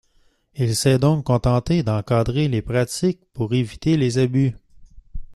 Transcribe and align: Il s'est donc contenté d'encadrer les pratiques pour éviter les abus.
Il 0.55 0.75
s'est 0.75 0.97
donc 0.97 1.25
contenté 1.25 1.83
d'encadrer 1.83 2.47
les 2.47 2.63
pratiques 2.63 3.21
pour 3.33 3.53
éviter 3.53 3.97
les 3.97 4.17
abus. 4.17 4.55